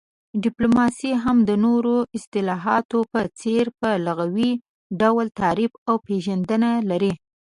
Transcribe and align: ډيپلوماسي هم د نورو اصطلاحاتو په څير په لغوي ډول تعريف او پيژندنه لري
ډيپلوماسي 0.43 1.11
هم 1.23 1.37
د 1.49 1.51
نورو 1.65 1.95
اصطلاحاتو 2.17 2.99
په 3.11 3.19
څير 3.39 3.65
په 3.79 3.89
لغوي 4.05 4.51
ډول 5.01 5.27
تعريف 5.39 5.71
او 5.89 5.95
پيژندنه 6.07 6.69
لري 6.89 7.13